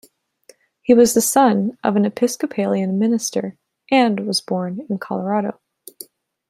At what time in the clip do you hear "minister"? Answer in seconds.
2.97-3.55